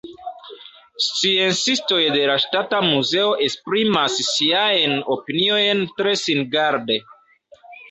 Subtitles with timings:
[1.07, 7.01] Sciencistoj de la Ŝtata Muzeo esprimas siajn opiniojn tre singarde.